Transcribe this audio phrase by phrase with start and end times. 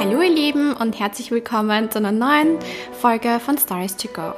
[0.00, 2.58] Hallo ihr Lieben und herzlich willkommen zu einer neuen
[3.02, 4.32] Folge von Stars to Go.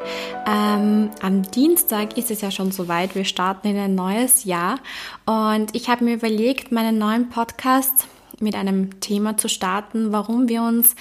[0.44, 4.80] Ähm, am Dienstag ist es ja schon soweit, wir starten in ein neues Jahr
[5.24, 8.08] und ich habe mir überlegt, meinen neuen Podcast
[8.42, 10.94] mit einem Thema zu starten, warum wir uns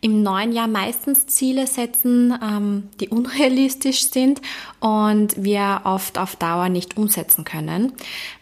[0.00, 4.42] im neuen Jahr meistens Ziele setzen, ähm, die unrealistisch sind
[4.78, 7.92] und wir oft auf Dauer nicht umsetzen können,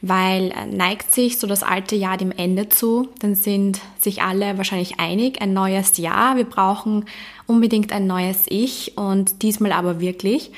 [0.00, 4.58] weil äh, neigt sich so das alte Jahr dem Ende zu, dann sind sich alle
[4.58, 7.04] wahrscheinlich einig, ein neues Jahr, wir brauchen
[7.46, 10.50] unbedingt ein neues Ich und diesmal aber wirklich.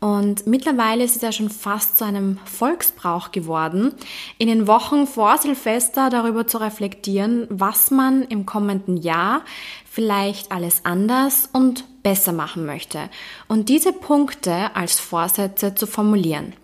[0.00, 3.92] Und mittlerweile ist es ja schon fast zu einem Volksbrauch geworden,
[4.38, 9.42] in den Wochen vor Silvester darüber zu reflektieren, was man im kommenden Jahr
[9.84, 13.10] vielleicht alles anders und besser machen möchte
[13.46, 16.54] und diese Punkte als Vorsätze zu formulieren.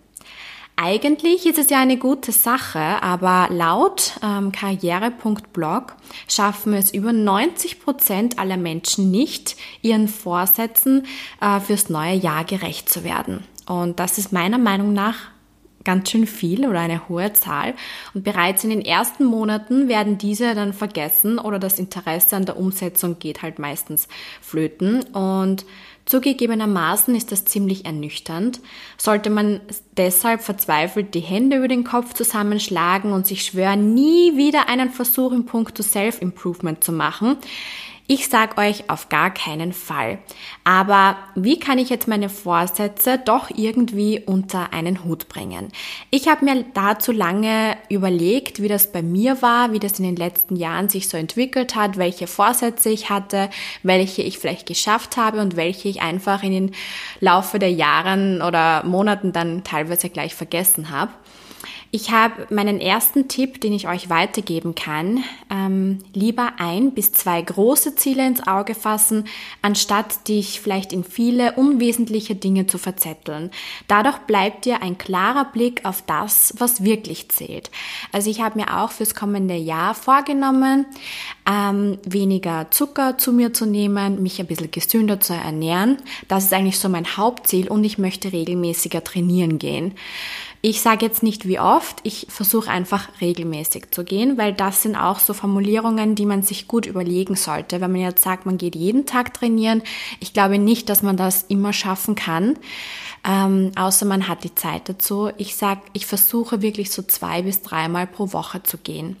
[0.79, 5.95] Eigentlich ist es ja eine gute Sache, aber laut ähm, karriere.blog
[6.27, 11.07] schaffen es über 90 Prozent aller Menschen nicht, ihren Vorsätzen
[11.41, 13.43] äh, fürs neue Jahr gerecht zu werden.
[13.65, 15.15] Und das ist meiner Meinung nach
[15.83, 17.73] ganz schön viel oder eine hohe Zahl.
[18.13, 22.57] Und bereits in den ersten Monaten werden diese dann vergessen oder das Interesse an der
[22.57, 24.07] Umsetzung geht halt meistens
[24.41, 25.01] flöten.
[25.13, 25.65] Und
[26.07, 28.61] Zugegebenermaßen ist das ziemlich ernüchternd.
[28.97, 29.59] Sollte man
[29.97, 35.33] deshalb verzweifelt die Hände über den Kopf zusammenschlagen und sich schwören, nie wieder einen Versuch
[35.33, 37.35] im Punkt Self-Improvement zu machen,
[38.07, 40.19] ich sag euch auf gar keinen Fall.
[40.63, 45.73] Aber wie kann ich jetzt meine Vorsätze doch irgendwie unter einen Hut bringen?
[46.09, 50.15] Ich habe mir dazu lange überlegt, wie das bei mir war, wie das in den
[50.15, 53.49] letzten Jahren sich so entwickelt hat, welche Vorsätze ich hatte,
[53.83, 56.71] welche ich vielleicht geschafft habe und welche ich einfach in den
[57.19, 61.11] Laufe der Jahren oder Monaten dann teilweise gleich vergessen habe.
[61.91, 67.41] Ich habe meinen ersten Tipp, den ich euch weitergeben kann, ähm, lieber ein bis zwei
[67.41, 69.23] große Ziele ins Auge fassen,
[69.61, 73.51] anstatt dich vielleicht in viele unwesentliche Dinge zu verzetteln.
[73.87, 77.71] Dadurch bleibt dir ein klarer Blick auf das, was wirklich zählt.
[78.11, 80.85] Also ich habe mir auch fürs kommende Jahr vorgenommen,
[81.49, 85.97] ähm, weniger Zucker zu mir zu nehmen, mich ein bisschen gesünder zu ernähren.
[86.27, 89.93] Das ist eigentlich so mein Hauptziel und ich möchte regelmäßiger trainieren gehen.
[90.61, 94.95] Ich sage jetzt nicht wie oft, ich versuche einfach regelmäßig zu gehen, weil das sind
[94.95, 97.79] auch so Formulierungen, die man sich gut überlegen sollte.
[97.79, 99.83] Wenn man jetzt sagt, man geht jeden Tag trainieren,
[100.19, 102.57] ich glaube nicht, dass man das immer schaffen kann,
[103.23, 105.29] ähm, außer man hat die Zeit dazu.
[105.37, 109.17] Ich sage, ich versuche wirklich so zwei bis dreimal pro Woche zu gehen.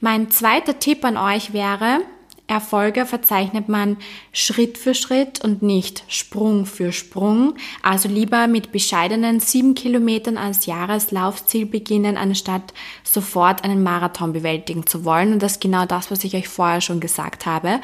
[0.00, 2.00] Mein zweiter Tipp an euch wäre,
[2.48, 3.98] Erfolge verzeichnet man
[4.32, 7.54] Schritt für Schritt und nicht Sprung für Sprung.
[7.82, 12.72] Also lieber mit bescheidenen sieben Kilometern als Jahreslaufziel beginnen, anstatt
[13.04, 15.34] sofort einen Marathon bewältigen zu wollen.
[15.34, 17.80] Und das ist genau das, was ich euch vorher schon gesagt habe.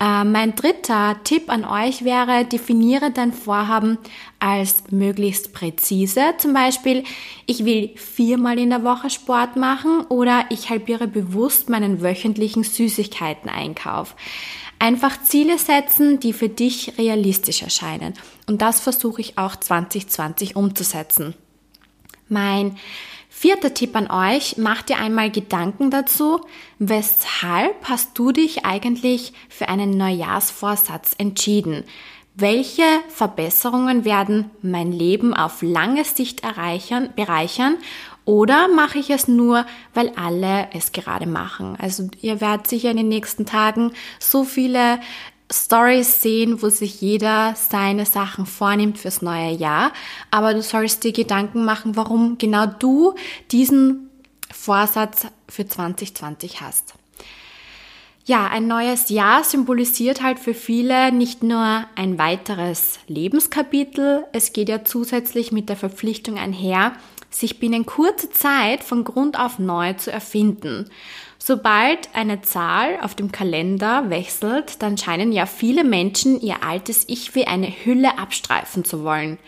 [0.00, 3.98] Äh, mein dritter Tipp an euch wäre, definiere dein Vorhaben
[4.38, 6.34] als möglichst präzise.
[6.38, 7.04] Zum Beispiel,
[7.46, 14.14] ich will viermal in der Woche Sport machen oder ich halbiere bewusst meinen wöchentlichen Süßigkeiten-Einkauf.
[14.78, 18.12] Einfach Ziele setzen, die für dich realistisch erscheinen.
[18.46, 21.34] Und das versuche ich auch 2020 umzusetzen.
[22.28, 22.76] Mein
[23.38, 26.40] Vierter Tipp an euch, macht dir einmal Gedanken dazu,
[26.78, 31.84] weshalb hast du dich eigentlich für einen Neujahrsvorsatz entschieden?
[32.34, 37.76] Welche Verbesserungen werden mein Leben auf lange Sicht erreichern, bereichern
[38.24, 41.76] oder mache ich es nur, weil alle es gerade machen?
[41.78, 44.98] Also ihr werdet sicher in den nächsten Tagen so viele
[45.52, 49.92] Stories sehen, wo sich jeder seine Sachen vornimmt fürs neue Jahr.
[50.30, 53.14] Aber du sollst dir Gedanken machen, warum genau du
[53.52, 54.10] diesen
[54.52, 56.94] Vorsatz für 2020 hast.
[58.24, 64.68] Ja, ein neues Jahr symbolisiert halt für viele nicht nur ein weiteres Lebenskapitel, es geht
[64.68, 66.96] ja zusätzlich mit der Verpflichtung einher,
[67.30, 70.90] sich binnen kurzer Zeit von Grund auf neu zu erfinden.
[71.38, 77.34] Sobald eine Zahl auf dem Kalender wechselt, dann scheinen ja viele Menschen ihr altes Ich
[77.34, 79.38] wie eine Hülle abstreifen zu wollen.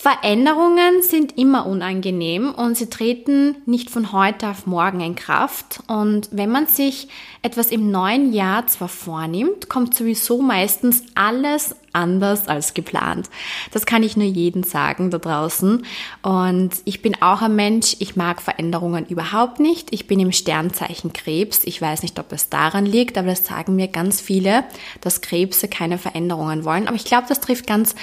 [0.00, 5.80] Veränderungen sind immer unangenehm und sie treten nicht von heute auf morgen in Kraft.
[5.88, 7.08] Und wenn man sich
[7.42, 13.28] etwas im neuen Jahr zwar vornimmt, kommt sowieso meistens alles anders als geplant.
[13.72, 15.84] Das kann ich nur jedem sagen da draußen.
[16.22, 19.88] Und ich bin auch ein Mensch, ich mag Veränderungen überhaupt nicht.
[19.92, 21.62] Ich bin im Sternzeichen Krebs.
[21.64, 24.64] Ich weiß nicht, ob es daran liegt, aber das sagen mir ganz viele,
[25.00, 26.86] dass Krebse keine Veränderungen wollen.
[26.86, 27.94] Aber ich glaube, das trifft ganz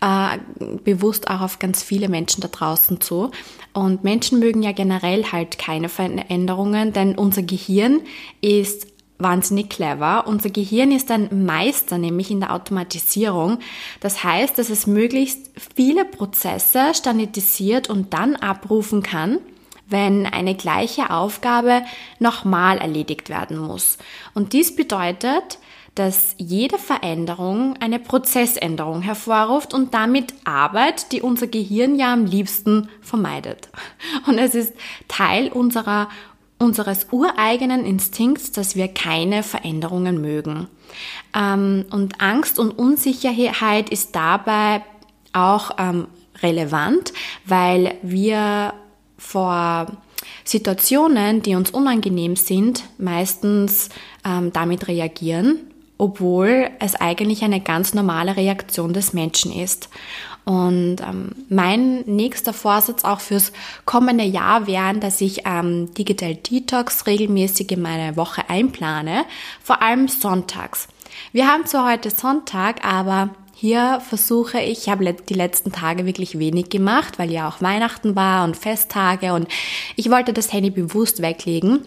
[0.00, 0.38] äh,
[0.84, 3.30] bewusst auch auf ganz viele Menschen da draußen zu.
[3.72, 8.00] Und Menschen mögen ja generell halt keine Veränderungen, denn unser Gehirn
[8.40, 10.26] ist wahnsinnig clever.
[10.26, 13.58] Unser Gehirn ist ein Meister, nämlich in der Automatisierung.
[14.00, 19.38] Das heißt, dass es möglichst viele Prozesse standardisiert und dann abrufen kann,
[19.86, 21.82] wenn eine gleiche Aufgabe
[22.18, 23.98] nochmal erledigt werden muss.
[24.34, 25.58] Und dies bedeutet,
[25.94, 32.88] dass jede Veränderung eine Prozessänderung hervorruft und damit Arbeit, die unser Gehirn ja am liebsten
[33.00, 33.68] vermeidet.
[34.26, 34.74] Und es ist
[35.06, 36.08] Teil unserer
[36.58, 40.68] unseres ureigenen Instinkts, dass wir keine Veränderungen mögen.
[41.34, 44.82] Ähm, und Angst und Unsicherheit ist dabei
[45.32, 46.06] auch ähm,
[46.42, 47.12] relevant,
[47.44, 48.74] weil wir
[49.18, 49.86] vor
[50.44, 53.88] Situationen, die uns unangenehm sind, meistens
[54.24, 59.88] ähm, damit reagieren, obwohl es eigentlich eine ganz normale Reaktion des Menschen ist.
[60.44, 63.52] Und ähm, mein nächster Vorsatz auch fürs
[63.86, 69.24] kommende Jahr wäre, dass ich ähm, Digital Detox regelmäßig in meine Woche einplane,
[69.62, 70.88] vor allem sonntags.
[71.32, 76.38] Wir haben zwar heute Sonntag, aber hier versuche ich, ich habe die letzten Tage wirklich
[76.38, 79.48] wenig gemacht, weil ja auch Weihnachten war und Festtage und
[79.96, 81.80] ich wollte das Handy bewusst weglegen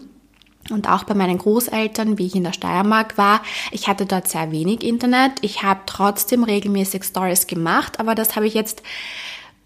[0.70, 4.50] und auch bei meinen Großeltern, wie ich in der Steiermark war, ich hatte dort sehr
[4.50, 5.32] wenig Internet.
[5.42, 8.82] Ich habe trotzdem regelmäßig Stories gemacht, aber das habe ich jetzt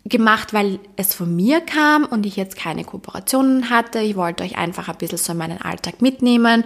[0.05, 4.01] gemacht, weil es von mir kam und ich jetzt keine Kooperationen hatte.
[4.01, 6.65] Ich wollte euch einfach ein bisschen so in meinen Alltag mitnehmen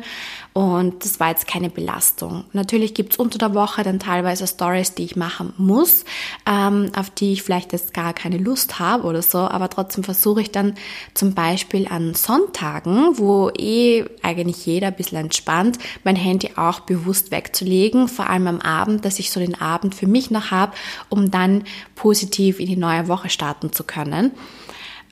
[0.56, 2.44] und das war jetzt keine Belastung.
[2.54, 6.06] Natürlich gibt's unter der Woche dann teilweise Stories, die ich machen muss,
[6.46, 10.40] ähm, auf die ich vielleicht jetzt gar keine Lust habe oder so, aber trotzdem versuche
[10.40, 10.74] ich dann
[11.12, 17.32] zum Beispiel an Sonntagen, wo eh eigentlich jeder ein bisschen entspannt, mein Handy auch bewusst
[17.32, 20.72] wegzulegen, vor allem am Abend, dass ich so den Abend für mich noch habe,
[21.10, 21.64] um dann
[21.96, 24.32] positiv in die neue Woche starten zu können.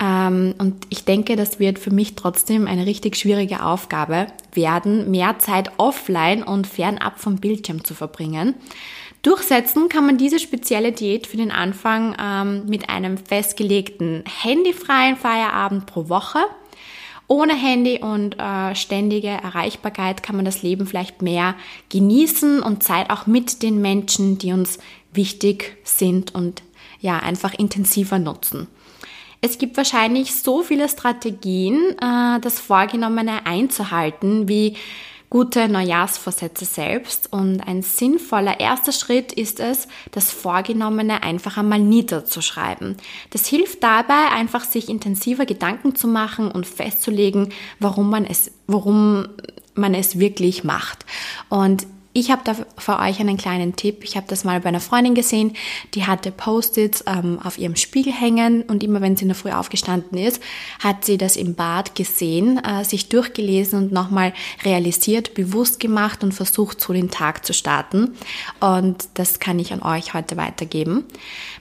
[0.01, 5.39] Ähm, und ich denke, das wird für mich trotzdem eine richtig schwierige Aufgabe werden, mehr
[5.39, 8.55] Zeit offline und fernab vom Bildschirm zu verbringen.
[9.23, 15.87] Durchsetzen kann man diese spezielle Diät für den Anfang ähm, mit einem festgelegten handyfreien Feierabend
[15.87, 16.41] pro Woche.
[17.27, 21.55] Ohne Handy und äh, ständige Erreichbarkeit kann man das Leben vielleicht mehr
[21.89, 24.79] genießen und Zeit auch mit den Menschen, die uns
[25.15, 26.63] wichtig sind und
[27.01, 28.67] ja, einfach intensiver nutzen.
[29.47, 34.75] Es gibt wahrscheinlich so viele Strategien, äh, das Vorgenommene einzuhalten, wie
[35.29, 37.31] gute Neujahrsvorsätze selbst.
[37.31, 42.97] Und ein sinnvoller erster Schritt ist es, das Vorgenommene einfach einmal niederzuschreiben.
[43.33, 49.29] Das hilft dabei, einfach sich intensiver Gedanken zu machen und festzulegen, warum man es, warum
[49.75, 51.05] man es wirklich macht.
[51.51, 54.05] Und ich habe da für euch einen kleinen Tipp.
[54.05, 55.57] Ich habe das mal bei einer Freundin gesehen,
[55.95, 59.51] die hatte Post-its ähm, auf ihrem Spiegel hängen und immer wenn sie in der Früh
[59.51, 60.41] aufgestanden ist,
[60.79, 64.33] hat sie das im Bad gesehen, äh, sich durchgelesen und nochmal
[64.65, 68.15] realisiert, bewusst gemacht und versucht, so den Tag zu starten.
[68.61, 71.05] Und das kann ich an euch heute weitergeben.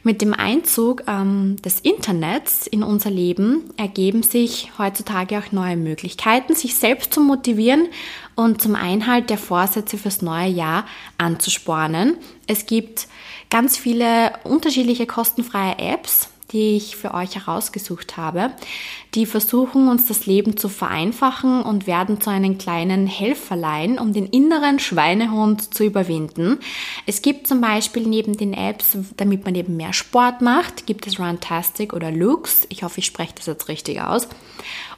[0.04, 6.54] Mit dem Einzug ähm, des Internets in unser Leben ergeben sich heutzutage auch neue Möglichkeiten,
[6.54, 7.88] sich selbst zu motivieren
[8.36, 10.86] und zum Einhalt der Vorsätze fürs neue Jahr
[11.18, 12.18] anzuspornen.
[12.48, 13.08] Es gibt
[13.50, 18.52] ganz viele unterschiedliche kostenfreie Apps, die ich für euch herausgesucht habe.
[19.16, 24.28] Die versuchen uns das Leben zu vereinfachen und werden zu einem kleinen Helferlein, um den
[24.28, 26.60] inneren Schweinehund zu überwinden.
[27.06, 31.20] Es gibt zum Beispiel neben den Apps, damit man eben mehr Sport macht, gibt es
[31.20, 32.66] Runtastic oder Lux.
[32.70, 34.28] Ich hoffe, ich spreche das jetzt richtig aus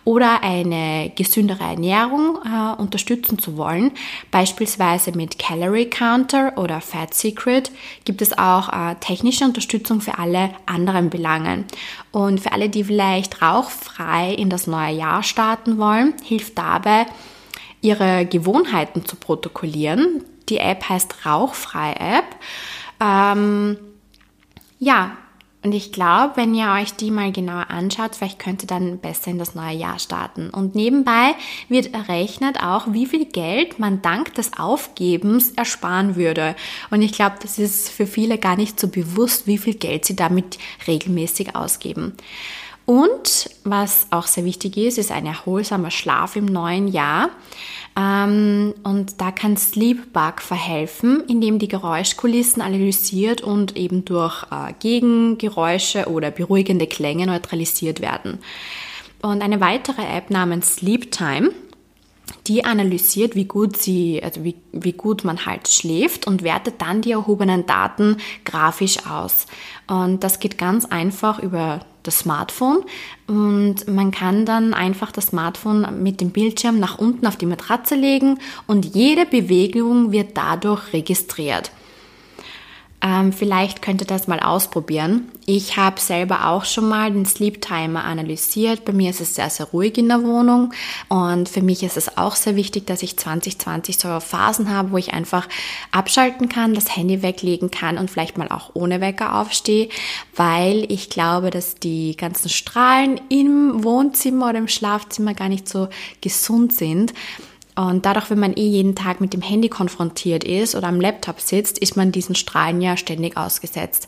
[0.05, 3.91] oder eine gesündere Ernährung äh, unterstützen zu wollen,
[4.31, 7.71] beispielsweise mit Calorie Counter oder Fat Secret,
[8.05, 11.65] gibt es auch äh, technische Unterstützung für alle anderen Belangen.
[12.12, 17.07] Und für alle, die vielleicht rauchfrei in das neue Jahr starten wollen, hilft dabei,
[17.81, 20.24] ihre Gewohnheiten zu protokollieren.
[20.49, 22.35] Die App heißt Rauchfrei App.
[22.99, 23.77] Ähm,
[24.79, 25.17] ja,
[25.65, 29.31] und ich glaube, wenn ihr euch die mal genauer anschaut, vielleicht könnt ihr dann besser
[29.31, 30.51] in das neue Jahr starten.
[30.51, 31.33] Und nebenbei
[31.69, 36.55] wird errechnet auch, wie viel Geld man dank des Aufgebens ersparen würde.
[36.91, 40.15] Und ich glaube, das ist für viele gar nicht so bewusst, wie viel Geld sie
[40.15, 42.13] damit regelmäßig ausgeben.
[42.85, 47.29] Und was auch sehr wichtig ist, ist ein erholsamer Schlaf im neuen Jahr.
[47.97, 56.09] Ähm, und da kann Sleepbug verhelfen, indem die Geräuschkulissen analysiert und eben durch äh, Gegengeräusche
[56.09, 58.37] oder beruhigende Klänge neutralisiert werden.
[59.21, 61.51] Und eine weitere App namens Sleep Time,
[62.45, 67.01] die analysiert, wie gut sie, also wie, wie gut man halt schläft und wertet dann
[67.01, 69.47] die erhobenen Daten grafisch aus.
[69.87, 72.83] Und das geht ganz einfach über das Smartphone
[73.27, 77.95] und man kann dann einfach das Smartphone mit dem Bildschirm nach unten auf die Matratze
[77.95, 81.71] legen und jede Bewegung wird dadurch registriert.
[83.05, 85.29] Ähm, vielleicht könnt ihr das mal ausprobieren.
[85.45, 88.83] Ich habe selber auch schon mal den Sleep Timer analysiert.
[88.83, 90.74] Bei mir ist es sehr, sehr ruhig in der Wohnung
[91.07, 94.97] und für mich ist es auch sehr wichtig, dass ich 2020 so Phasen habe, wo
[94.97, 95.47] ich einfach
[95.91, 99.89] abschalten kann, das Handy weglegen kann und vielleicht mal auch ohne Wecker aufstehe,
[100.35, 105.89] weil ich glaube, dass die ganzen Strahlen im Wohnzimmer oder im Schlafzimmer gar nicht so
[106.21, 107.13] gesund sind.
[107.75, 111.41] Und dadurch, wenn man eh jeden Tag mit dem Handy konfrontiert ist oder am Laptop
[111.41, 114.08] sitzt, ist man diesen Strahlen ja ständig ausgesetzt.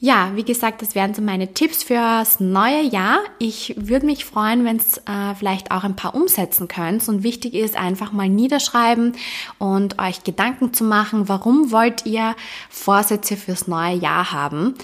[0.00, 3.18] Ja, wie gesagt, das wären so meine Tipps fürs neue Jahr.
[3.40, 7.08] Ich würde mich freuen, wenn es äh, vielleicht auch ein paar umsetzen könnt.
[7.08, 9.16] Und wichtig ist einfach mal niederschreiben
[9.58, 12.36] und euch Gedanken zu machen, warum wollt ihr
[12.70, 14.74] Vorsätze fürs neue Jahr haben.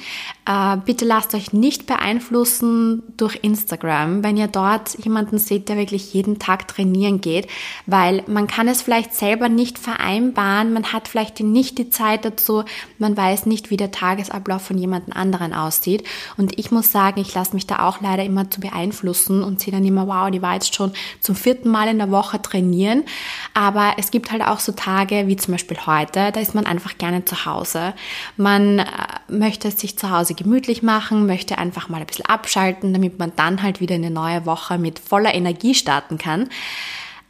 [0.47, 6.12] Äh, bitte lasst euch nicht beeinflussen durch Instagram, wenn ihr dort jemanden seht, der wirklich
[6.12, 7.47] jeden Tag trainieren geht,
[7.87, 12.64] weil man kann es vielleicht selber nicht vereinbaren, man hat vielleicht nicht die Zeit dazu,
[12.99, 16.04] man weiß nicht, wie der Tagesablauf von jemandem jemanden anderen aussieht.
[16.37, 19.73] Und ich muss sagen, ich lasse mich da auch leider immer zu beeinflussen und sehe
[19.73, 23.04] dann immer, wow, die war jetzt schon zum vierten Mal in der Woche trainieren.
[23.52, 26.99] Aber es gibt halt auch so Tage wie zum Beispiel heute, da ist man einfach
[26.99, 27.94] gerne zu Hause.
[28.37, 28.84] Man äh,
[29.28, 33.32] möchte es sich zu Hause gemütlich machen, möchte einfach mal ein bisschen abschalten, damit man
[33.37, 36.49] dann halt wieder eine neue Woche mit voller Energie starten kann.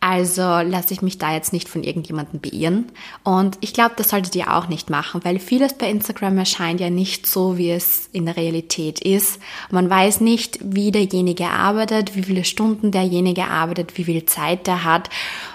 [0.07, 2.93] Also lasse ich mich da jetzt nicht von irgendjemandem beirren.
[3.23, 6.91] Und ich glaube, das solltet ihr auch nicht machen, weil vieles bei Instagram erscheint ja
[6.91, 9.41] nicht so, wie es in der Realität ist.
[9.71, 14.85] Man weiß nicht, wie derjenige arbeitet, wie viele Stunden derjenige arbeitet, wie viel Zeit der
[14.85, 15.09] hat.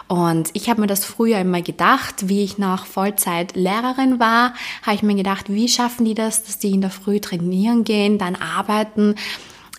[0.07, 4.95] Und ich habe mir das früher immer gedacht, wie ich noch Vollzeit Lehrerin war, habe
[4.95, 8.35] ich mir gedacht, wie schaffen die das, dass die in der Früh trainieren gehen, dann
[8.35, 9.13] arbeiten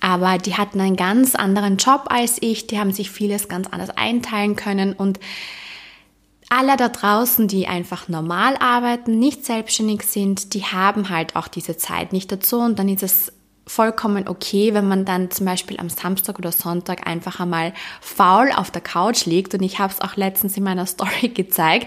[0.01, 3.91] aber die hatten einen ganz anderen Job als ich, die haben sich vieles ganz anders
[3.91, 4.95] einteilen können.
[4.95, 5.21] Und
[6.49, 11.77] alle da draußen, die einfach normal arbeiten, nicht selbstständig sind, die haben halt auch diese
[11.77, 12.59] Zeit nicht dazu.
[12.59, 13.33] Und dann ist es
[13.71, 18.73] vollkommen okay, wenn man dann zum Beispiel am Samstag oder Sonntag einfach einmal faul auf
[18.73, 19.55] der Couch liegt.
[19.55, 21.87] Und ich habe es auch letztens in meiner Story gezeigt.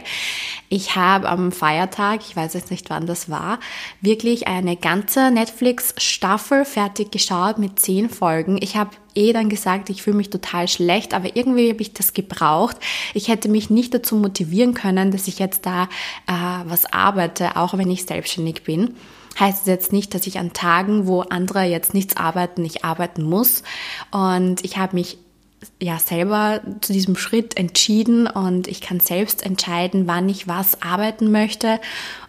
[0.70, 3.60] Ich habe am Feiertag, ich weiß jetzt nicht wann das war,
[4.00, 8.58] wirklich eine ganze Netflix-Staffel fertig geschaut mit zehn Folgen.
[8.62, 12.14] Ich habe eh dann gesagt, ich fühle mich total schlecht, aber irgendwie habe ich das
[12.14, 12.78] gebraucht.
[13.14, 15.84] Ich hätte mich nicht dazu motivieren können, dass ich jetzt da
[16.28, 18.96] äh, was arbeite, auch wenn ich selbstständig bin
[19.40, 23.24] heißt es jetzt nicht, dass ich an Tagen, wo andere jetzt nichts arbeiten, nicht arbeiten
[23.24, 23.64] muss.
[24.12, 25.18] Und ich habe mich
[25.80, 31.32] ja selber zu diesem Schritt entschieden und ich kann selbst entscheiden, wann ich was arbeiten
[31.32, 31.80] möchte.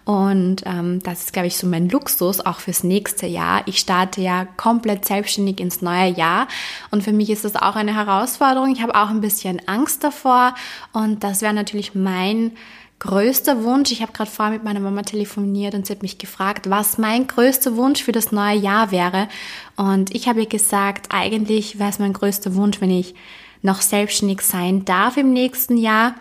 [0.04, 3.62] Und ähm, das ist, glaube ich, so mein Luxus auch fürs nächste Jahr.
[3.66, 6.46] Ich starte ja komplett selbstständig ins neue Jahr
[6.90, 8.70] und für mich ist das auch eine Herausforderung.
[8.72, 10.54] Ich habe auch ein bisschen Angst davor
[10.92, 12.52] und das wäre natürlich mein
[12.98, 16.70] größter Wunsch, ich habe gerade vorher mit meiner Mama telefoniert und sie hat mich gefragt,
[16.70, 19.28] was mein größter Wunsch für das neue Jahr wäre.
[19.76, 23.14] Und ich habe ihr gesagt, eigentlich wäre es mein größter Wunsch, wenn ich
[23.62, 26.14] noch selbstständig sein darf im nächsten Jahr.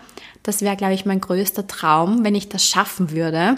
[0.44, 3.58] Das wäre, glaube ich, mein größter Traum, wenn ich das schaffen würde.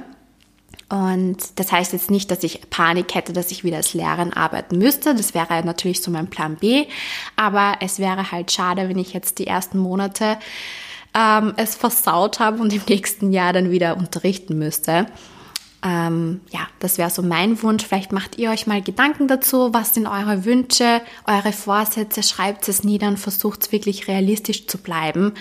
[0.89, 4.77] Und das heißt jetzt nicht, dass ich Panik hätte, dass ich wieder als Lehrerin arbeiten
[4.77, 5.15] müsste.
[5.15, 6.86] Das wäre natürlich so mein Plan B.
[7.36, 10.38] Aber es wäre halt schade, wenn ich jetzt die ersten Monate
[11.15, 15.07] ähm, es versaut habe und im nächsten Jahr dann wieder unterrichten müsste.
[15.84, 17.86] Ähm, ja, das wäre so mein Wunsch.
[17.86, 19.74] Vielleicht macht ihr euch mal Gedanken dazu.
[19.74, 22.24] Was sind eure Wünsche, eure Vorsätze?
[22.24, 25.34] Schreibt es nieder und versucht es wirklich realistisch zu bleiben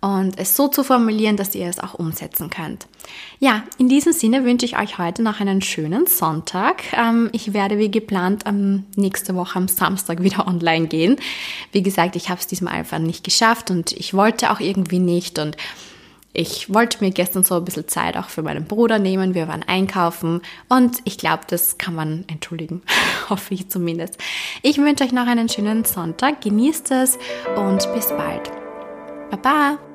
[0.00, 2.86] und es so zu formulieren, dass ihr es auch umsetzen könnt.
[3.40, 6.82] Ja, in diesem Sinne wünsche ich euch heute noch einen schönen Sonntag.
[6.92, 8.44] Ähm, ich werde wie geplant
[8.96, 11.16] nächste Woche am Samstag wieder online gehen.
[11.72, 15.38] Wie gesagt, ich habe es diesmal einfach nicht geschafft und ich wollte auch irgendwie nicht
[15.38, 15.56] und
[16.32, 19.34] ich wollte mir gestern so ein bisschen Zeit auch für meinen Bruder nehmen.
[19.34, 22.82] Wir waren einkaufen und ich glaube, das kann man entschuldigen.
[23.28, 24.18] Hoffe ich zumindest.
[24.62, 26.42] Ich wünsche euch noch einen schönen Sonntag.
[26.42, 27.18] Genießt es
[27.56, 28.52] und bis bald.
[29.30, 29.87] Baba!